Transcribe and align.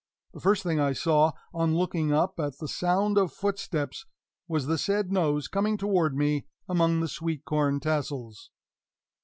The 0.33 0.39
first 0.41 0.63
thing 0.63 0.79
I 0.79 0.93
saw, 0.93 1.33
on 1.53 1.75
looking 1.75 2.11
up 2.11 2.39
at 2.39 2.57
the 2.57 2.67
sound 2.67 3.19
of 3.19 3.31
footsteps, 3.31 4.07
was 4.47 4.65
the 4.65 4.79
said 4.79 5.11
nose 5.11 5.47
coming 5.47 5.77
toward 5.77 6.15
me, 6.15 6.47
among 6.67 7.01
the 7.01 7.07
sweet 7.07 7.45
corn 7.45 7.79
tassels. 7.79 8.49